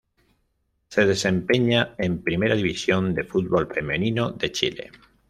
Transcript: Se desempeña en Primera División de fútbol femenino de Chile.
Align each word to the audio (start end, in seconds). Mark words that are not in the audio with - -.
Se 0.87 1.05
desempeña 1.05 1.93
en 1.99 2.23
Primera 2.23 2.55
División 2.55 3.13
de 3.13 3.23
fútbol 3.23 3.71
femenino 3.71 4.31
de 4.31 4.51
Chile. 4.51 4.91